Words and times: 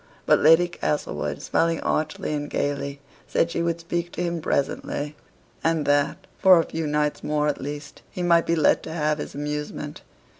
But 0.25 0.39
Lady 0.39 0.67
Castlewood, 0.67 1.43
smiling 1.43 1.79
archly 1.81 2.33
and 2.33 2.49
gayly, 2.49 2.99
said 3.27 3.51
she 3.51 3.61
would 3.61 3.79
speak 3.79 4.11
to 4.13 4.23
him 4.23 4.41
presently, 4.41 5.15
and 5.63 5.85
that, 5.85 6.17
for 6.39 6.57
a 6.59 6.63
few 6.63 6.87
nights 6.87 7.23
more 7.23 7.47
at 7.47 7.61
least, 7.61 8.01
he 8.09 8.23
might 8.23 8.47
be 8.47 8.55
let 8.55 8.81
to 8.81 8.91
have 8.93 9.19
his 9.19 9.35
amusement. 9.35 10.01